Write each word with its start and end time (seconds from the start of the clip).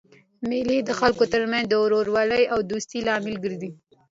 مېلې 0.49 0.77
د 0.83 0.91
خلکو 0.99 1.23
ترمنځ 1.33 1.65
د 1.67 1.73
ورورولۍ 1.83 2.43
او 2.53 2.59
دوستۍ 2.71 2.99
لامل 3.07 3.35
ګرځي. 3.43 3.71